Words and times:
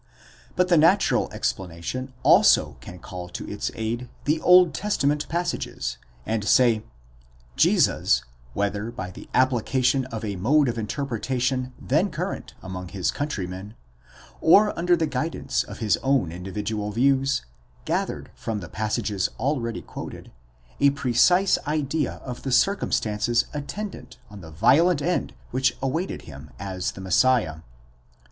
—But 0.55 0.69
the 0.69 0.79
natural 0.79 1.31
explanation 1.31 2.11
also 2.23 2.75
can 2.81 2.97
call 2.97 3.29
to 3.29 3.47
its 3.47 3.69
aid 3.75 4.09
the 4.25 4.41
Old 4.41 4.73
Testament 4.73 5.29
passages, 5.29 5.99
and 6.25 6.43
say: 6.43 6.83
Jesus, 7.55 8.23
whether 8.55 8.89
by 8.89 9.11
the 9.11 9.29
application 9.35 10.05
of 10.05 10.25
a 10.25 10.37
mode 10.37 10.67
of 10.67 10.79
interpretation 10.79 11.73
then 11.79 12.09
current 12.09 12.55
among 12.63 12.87
his 12.87 13.11
countrymen, 13.11 13.75
or 14.39 14.75
under 14.75 14.95
the 14.95 15.05
guidance 15.05 15.61
of 15.63 15.77
his 15.77 15.97
own 15.97 16.31
individual 16.31 16.89
views, 16.91 17.45
gathered 17.85 18.31
from 18.33 18.59
the 18.59 18.69
passages 18.69 19.29
already 19.37 19.83
quoted, 19.83 20.31
a 20.79 20.89
precise 20.89 21.59
idea 21.67 22.13
of 22.25 22.41
the 22.41 22.51
circumstances 22.51 23.45
attendant 23.53 24.17
on 24.31 24.41
the 24.41 24.49
violent 24.49 24.99
end 25.03 25.35
which 25.51 25.77
awaited 25.79 26.23
him 26.23 26.49
as 26.57 26.93
the 26.93 27.01
Messiah. 27.01 27.57